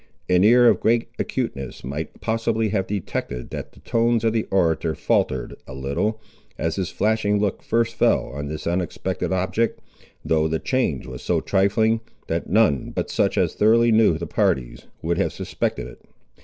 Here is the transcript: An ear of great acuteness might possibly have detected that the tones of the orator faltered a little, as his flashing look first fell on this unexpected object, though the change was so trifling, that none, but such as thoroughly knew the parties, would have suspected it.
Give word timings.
An 0.27 0.43
ear 0.43 0.67
of 0.67 0.79
great 0.79 1.09
acuteness 1.19 1.83
might 1.83 2.19
possibly 2.21 2.69
have 2.69 2.87
detected 2.87 3.51
that 3.51 3.73
the 3.73 3.81
tones 3.81 4.23
of 4.23 4.33
the 4.33 4.47
orator 4.49 4.95
faltered 4.95 5.55
a 5.67 5.75
little, 5.75 6.19
as 6.57 6.75
his 6.77 6.89
flashing 6.89 7.39
look 7.39 7.61
first 7.61 7.93
fell 7.93 8.29
on 8.29 8.47
this 8.47 8.65
unexpected 8.65 9.31
object, 9.31 9.79
though 10.25 10.47
the 10.47 10.57
change 10.57 11.05
was 11.05 11.21
so 11.21 11.39
trifling, 11.39 12.01
that 12.25 12.49
none, 12.49 12.89
but 12.89 13.11
such 13.11 13.37
as 13.37 13.53
thoroughly 13.53 13.91
knew 13.91 14.17
the 14.17 14.25
parties, 14.25 14.87
would 15.03 15.19
have 15.19 15.33
suspected 15.33 15.85
it. 15.85 16.01